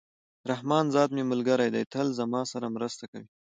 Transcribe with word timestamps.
رحمان 0.51 0.85
ذات 0.95 1.09
مي 1.15 1.23
ملګری 1.31 1.69
دئ! 1.75 1.83
تل 1.93 2.07
زما 2.19 2.41
سره 2.51 2.67
مرسته 2.75 3.03
کوي. 3.11 3.27